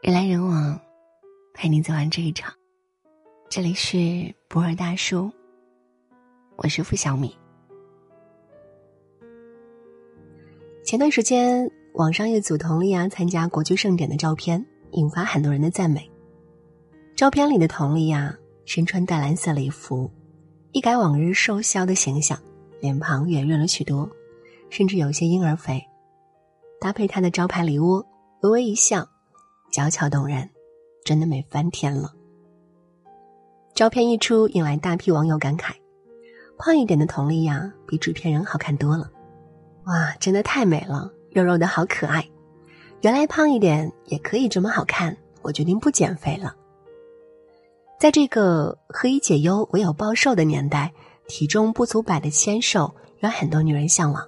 [0.00, 0.80] 人来人往，
[1.54, 2.54] 陪你走完这一场。
[3.50, 5.28] 这里是博尔大叔，
[6.54, 7.36] 我是付小米。
[10.84, 16.08] 前段时间，网上一组佟丽娅参加国剧盛典的照片，引发很多人的赞美。
[17.16, 18.32] 照片里的佟丽娅
[18.66, 20.08] 身穿淡蓝色礼服，
[20.70, 22.38] 一改往日瘦削的形象，
[22.80, 24.08] 脸庞圆润了许多，
[24.70, 25.84] 甚至有些婴儿肥。
[26.80, 28.06] 搭配她的招牌梨窝，
[28.42, 29.04] 微微一笑。
[29.70, 30.48] 娇俏动人，
[31.04, 32.12] 真的美翻天了。
[33.74, 35.72] 照片一出，引来大批网友感慨：
[36.58, 39.10] 胖一点的佟丽娅比纸片人好看多了。
[39.84, 42.28] 哇，真的太美了，肉肉的好可爱。
[43.02, 46.56] 原来胖一点也可以这么好看，我决定不减肥了。
[48.00, 50.92] 在这个何以解忧，唯有暴瘦的年代，
[51.28, 54.26] 体重不足百的纤瘦让很多女人向往。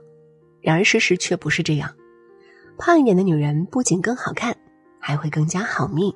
[0.60, 1.92] 然而事实却不是这样，
[2.78, 4.56] 胖一点的女人不仅更好看。
[5.00, 6.14] 还会更加好命。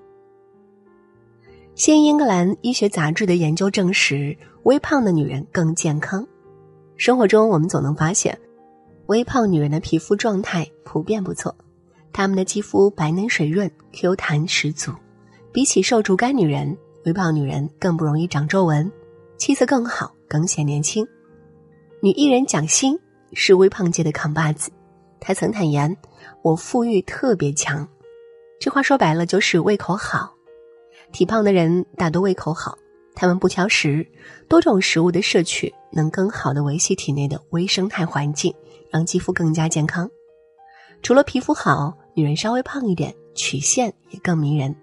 [1.74, 6.24] 新英格兰医学杂志的研究证实，微胖的女人更健康。
[6.96, 8.38] 生活中，我们总能发现，
[9.06, 11.52] 微胖女人的皮肤状态普遍不错，
[12.12, 14.92] 她们的肌肤白嫩水润，Q 弹十足。
[15.50, 18.90] 比起瘦竹竿女人，微胖女人更不容易长皱纹，
[19.36, 21.04] 气色更好，更显年轻。
[22.00, 22.96] 女艺人蒋欣
[23.32, 24.70] 是微胖界的扛把子，
[25.18, 25.96] 她曾坦言
[26.42, 27.88] ：“我富裕特别强。”
[28.64, 30.34] 这话说白了就是胃口好，
[31.12, 32.78] 体胖的人大多胃口好，
[33.14, 34.06] 他们不挑食，
[34.48, 38.54] 多种食物的摄取能更好的维系体内的微生态环境，
[38.88, 40.10] 让肌肤更加健康。
[41.02, 44.74] 除了皮肤好，女人稍微胖一点，曲线也更迷人。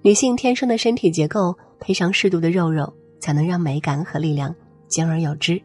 [0.00, 5.60] 女性天生的身体结构配上适度的肉肉，才能让美感和力量兼而有之。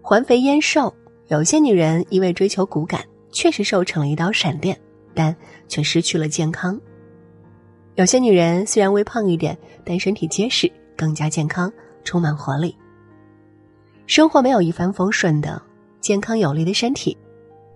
[0.00, 0.94] 环肥燕瘦，
[1.26, 4.80] 有些女人一味追求骨感，确实瘦成了一道闪电。
[5.16, 5.34] 但
[5.66, 6.78] 却失去了健康。
[7.94, 11.72] 有些女人虽然微胖一点，但身体结实，更加健康，
[12.04, 12.76] 充满活力。
[14.06, 15.60] 生活没有一帆风顺的，
[16.00, 17.16] 健康有力的身体，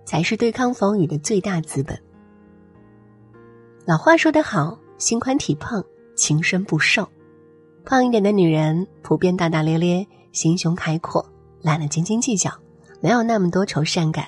[0.05, 1.99] 才是对抗风雨的最大资本。
[3.83, 5.83] 老话说得好，心宽体胖，
[6.15, 7.05] 情深不寿。
[7.83, 11.25] 胖一点的女人普遍大大咧咧，心胸开阔，
[11.63, 12.51] 懒得斤斤计较，
[13.01, 14.27] 没有那么多愁善感。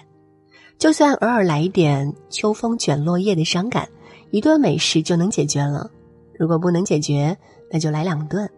[0.84, 3.88] 就算偶尔来一点秋风卷落叶的伤感，
[4.32, 5.90] 一顿美食就能解决了。
[6.38, 7.38] 如果不能解决，
[7.72, 8.52] 那就来两顿。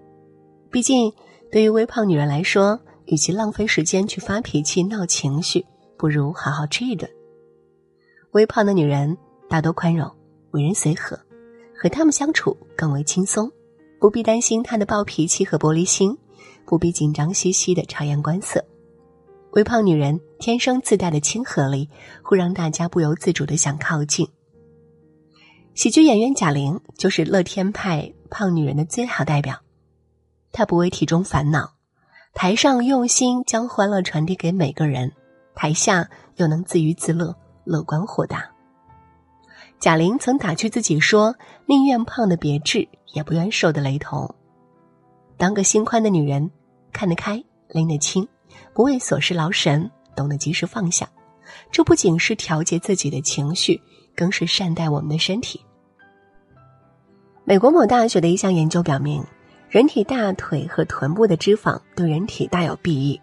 [0.72, 1.14] 毕竟，
[1.52, 5.64] 对于微胖女人来说，与其浪费时间去发脾气闹情绪，
[6.00, 7.08] 不如好好吃一顿。
[8.32, 9.16] 微胖的女人
[9.48, 10.12] 大多宽容，
[10.50, 11.16] 为人随和，
[11.78, 13.52] 和她们相处更为轻松，
[14.00, 16.18] 不必担心她的暴脾气和玻璃心，
[16.66, 18.66] 不必紧张兮兮的察言观色。
[19.56, 21.90] 微胖女人天生自带的亲和力，
[22.22, 24.28] 会让大家不由自主的想靠近。
[25.74, 29.62] 喜剧演员贾玲就是乐天派胖女人的最好代表。
[30.52, 31.74] 她不为体重烦恼，
[32.34, 35.14] 台上用心将欢乐传递给每个人，
[35.56, 37.34] 台下又能自娱自乐，
[37.64, 38.52] 乐观豁达。
[39.80, 41.34] 贾玲曾打趣自己说
[41.66, 44.36] ：“宁愿胖的别致，也不愿瘦的雷同。”
[45.38, 46.52] 当个心宽的女人，
[46.92, 48.28] 看得开，拎得清。
[48.74, 51.10] 不为琐事劳神，懂得及时放下，
[51.72, 53.82] 这不仅是调节自己的情绪，
[54.16, 55.62] 更是善待我们的身体。
[57.44, 59.24] 美国某大学的一项研究表明，
[59.70, 63.22] 人体大腿和臀部的脂肪对人体大有裨益，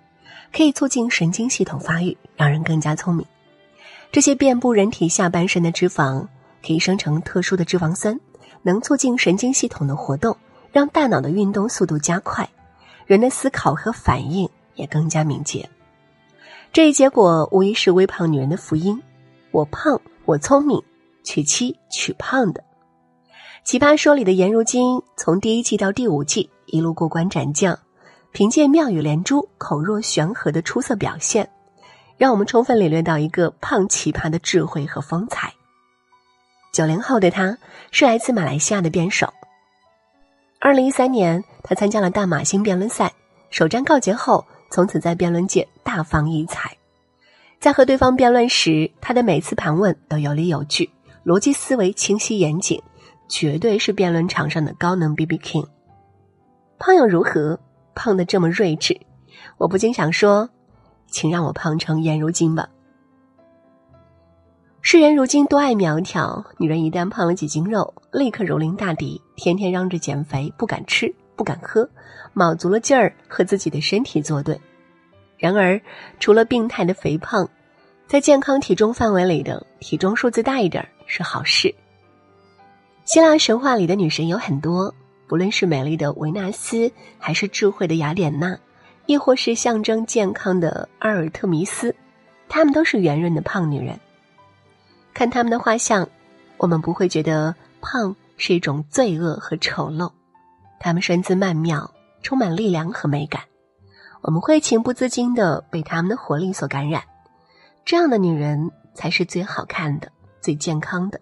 [0.53, 3.27] 可以促进神经系统发育，让人更加聪明。
[4.11, 6.27] 这些遍布人体下半身的脂肪
[6.65, 8.21] 可以生成特殊的脂肪酸，
[8.63, 10.37] 能促进神经系统的活动，
[10.71, 12.49] 让大脑的运动速度加快，
[13.07, 14.49] 人的思考和反应。
[14.75, 15.69] 也更加敏捷，
[16.73, 19.01] 这一结果无疑是微胖女人的福音。
[19.51, 20.83] 我胖，我聪明，
[21.23, 22.65] 娶妻娶胖的。
[23.65, 27.79] 奇葩说里的颜如晶，从第一季到第五季一路过关斩将，
[28.33, 31.49] 凭借妙语连珠、口若悬河的出色表现，
[32.17, 35.53] 让我们充分领略到一个胖奇葩的智慧和风采。
[36.73, 37.59] 九零后的他，
[37.91, 39.31] 是来自马来西亚的辩手。
[40.59, 43.13] 二零一三年，他参加了大马星辩论赛，
[43.51, 44.47] 首战告捷后。
[44.73, 46.75] 从此在辩论界大放异彩，
[47.61, 50.89] 在和对方辩论时，他的每次盘问都有理有据，
[51.27, 52.83] 逻辑思维清晰严谨，
[53.29, 55.69] 绝对是辩论场上的高能 B B King。
[56.79, 57.61] 胖又如何？
[57.95, 58.99] 胖的这么睿智，
[59.59, 60.49] 我不禁想说，
[61.07, 62.67] 请让我胖成颜如晶吧。
[64.81, 71.15] 世人如今多爱苗条，女人一旦胖了几斤肉，立刻如临大敌，天天嚷着减肥，不敢吃。
[71.43, 71.91] 不敢喝，
[72.35, 74.61] 卯足了劲儿和自己的身体作对。
[75.37, 75.81] 然而，
[76.21, 77.49] 除了病态的肥胖，
[78.07, 81.75] 在健康体重范围里的体重数字大一点是好事。
[83.05, 84.95] 希腊神话里的女神有很多，
[85.27, 88.57] 不论是美丽的维纳斯，还是智慧的雅典娜，
[89.07, 91.93] 亦或是象征健康的阿尔特弥斯，
[92.49, 93.99] 她们都是圆润的胖女人。
[95.13, 96.09] 看他们的画像，
[96.57, 100.13] 我们不会觉得胖是一种罪恶和丑陋，
[100.83, 103.43] 她们身姿曼妙，充满力量和美感，
[104.21, 107.05] 我们会情不自禁的被她们的活力所感染。
[107.85, 111.21] 这样的女人才是最好看的、最健康的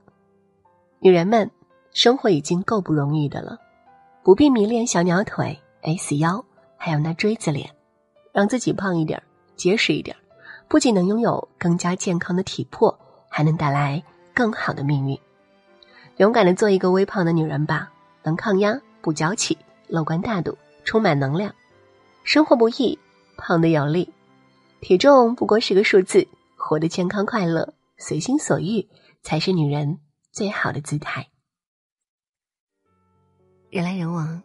[0.98, 1.50] 女人们。
[1.92, 3.58] 生活已经够不容易的了，
[4.22, 6.44] 不必迷恋小鸟腿、S 腰，
[6.76, 7.68] 还有那锥子脸，
[8.32, 9.20] 让自己胖一点、
[9.56, 10.16] 结实一点，
[10.68, 12.96] 不仅能拥有更加健康的体魄，
[13.28, 14.00] 还能带来
[14.32, 15.18] 更好的命运。
[16.18, 17.90] 勇敢的做一个微胖的女人吧，
[18.22, 19.56] 能抗压、不娇气、
[19.88, 21.54] 乐观大度、充满能量。
[22.22, 22.98] 生活不易，
[23.36, 24.12] 胖的有力，
[24.80, 26.26] 体重不过是个数字，
[26.56, 28.86] 活得健康快乐、随心所欲，
[29.22, 29.98] 才是女人
[30.30, 31.26] 最好的姿态。
[33.70, 34.42] 人来人往，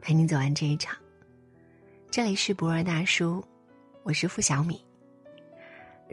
[0.00, 0.96] 陪你走完这一场。
[2.10, 3.42] 这里是不二大叔，
[4.02, 4.80] 我是付小米。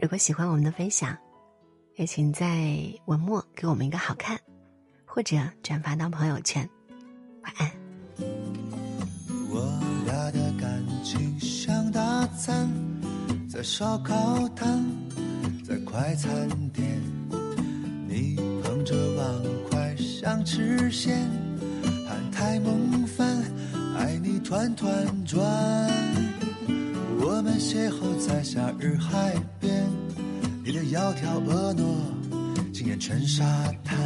[0.00, 1.16] 如果喜欢我们的分享，
[1.96, 2.74] 也请在
[3.04, 4.40] 文末给我们一个好看，
[5.04, 6.68] 或者转发到朋友圈。
[7.42, 7.70] 晚安。
[9.50, 12.68] 我俩的感情像大餐，
[13.48, 14.84] 在烧烤摊，
[15.64, 17.00] 在快餐店，
[18.08, 19.26] 你捧着碗
[19.70, 21.28] 筷想吃咸。
[22.32, 23.44] 太梦饭，
[23.98, 24.90] 爱你团团
[25.26, 25.38] 转。
[27.20, 29.86] 我们邂逅在夏日海边，
[30.64, 31.84] 你的窈窕婀娜
[32.72, 33.44] 惊艳全沙
[33.84, 33.98] 滩。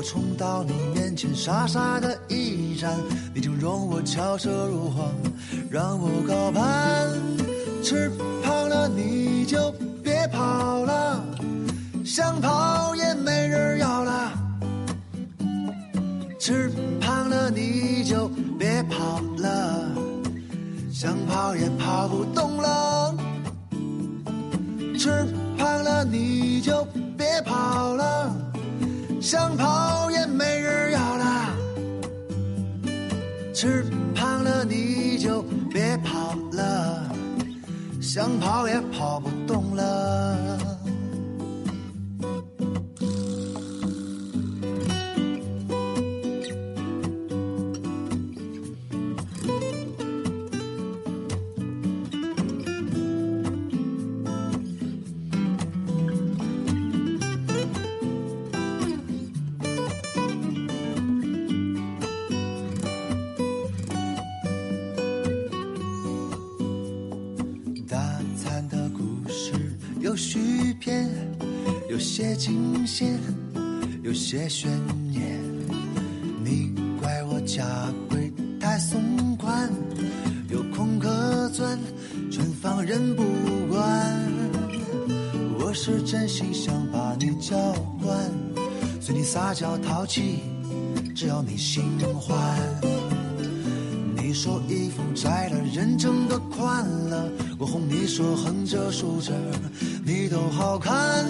[0.00, 2.96] 我冲到你面前，傻傻的一站，
[3.34, 5.12] 你就容我巧舌如簧，
[5.70, 7.10] 让我高攀。
[7.82, 8.10] 吃
[8.42, 9.70] 胖了你就
[10.02, 11.22] 别跑了，
[12.02, 14.32] 想跑也没人要了。
[16.38, 18.26] 吃胖了你就
[18.58, 19.86] 别跑了，
[20.90, 23.14] 想跑也跑不动了。
[24.98, 25.10] 吃
[25.58, 26.86] 胖了你就
[27.18, 28.34] 别跑了，
[29.20, 31.54] 想跑也没人要了。
[33.54, 33.84] 吃
[34.14, 37.02] 胖了你就别跑了，
[38.00, 40.69] 想跑也跑不动了。
[70.20, 71.08] 续篇，
[71.88, 73.18] 有些惊险，
[74.02, 74.70] 有些悬
[75.10, 75.40] 念。
[76.44, 77.64] 你怪我家
[78.06, 78.30] 规
[78.60, 79.70] 太松宽，
[80.50, 81.78] 有空可钻，
[82.30, 83.22] 全放任不
[83.70, 83.80] 管。
[85.58, 87.56] 我是真心想把你教
[88.02, 88.14] 惯，
[89.00, 90.40] 随你撒娇淘气，
[91.14, 91.82] 只要你心
[92.20, 92.60] 欢。
[94.30, 97.28] 你说衣服窄了，人整的宽了，
[97.58, 99.32] 我哄你说横着竖着。
[100.04, 101.26] 你都好看，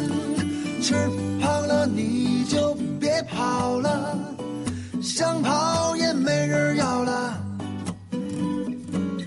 [0.83, 1.09] 吃
[1.41, 4.19] 胖了你就别跑了，
[5.01, 7.43] 想跑也没人要了。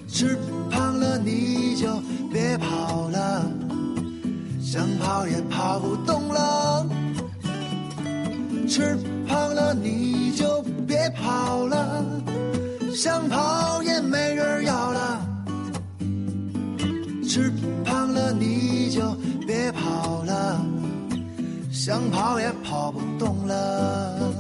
[0.08, 0.38] 吃
[0.70, 2.00] 胖了你就
[2.32, 3.52] 别跑了，
[4.62, 6.88] 想跑也跑不动了。
[8.70, 8.96] 吃
[9.28, 11.63] 胖了你就别跑，
[12.96, 15.22] 想跑也没人要了。
[17.28, 17.52] 吃
[17.84, 19.02] 胖了你就。
[19.46, 20.66] 别跑了，
[21.70, 24.34] 想跑也跑不动了。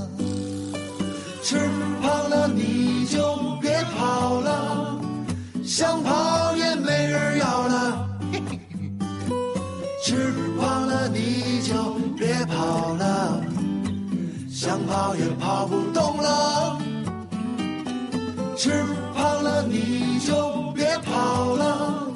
[1.43, 1.57] 吃
[2.01, 4.97] 胖了你就别跑了，
[5.61, 8.09] 想跑也没人要了。
[10.05, 13.41] 吃胖了你就别跑了，
[14.49, 16.79] 想跑也跑不动了。
[18.63, 18.71] 吃
[19.13, 22.07] 胖了你就别跑了，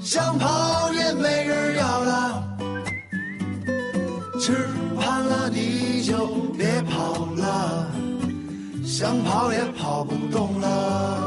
[0.00, 2.42] 想跑也没人要了。
[4.40, 4.66] 吃
[4.98, 6.26] 胖了你就
[6.58, 7.86] 别跑了，
[8.84, 11.25] 想跑也跑不动了。